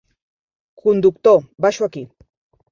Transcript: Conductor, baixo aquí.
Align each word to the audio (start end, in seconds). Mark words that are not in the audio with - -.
Conductor, 0.81 1.37
baixo 1.63 1.81
aquí. 1.85 2.03